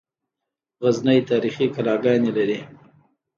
غزني 0.83 1.17
تاریخي 1.29 1.67
کلاګانې 1.75 2.31
لري 2.37 2.59